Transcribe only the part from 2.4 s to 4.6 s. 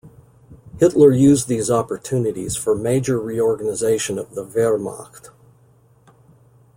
for major reorganization of the